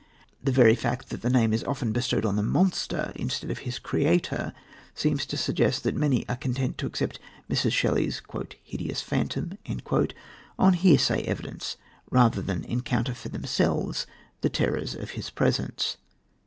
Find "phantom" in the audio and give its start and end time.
9.03-9.59